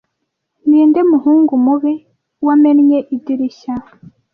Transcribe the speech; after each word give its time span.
Ninde 0.67 0.99
muhungu 1.11 1.53
mubi 1.65 1.93
wamennye 2.45 2.99
idirishya? 3.15 3.73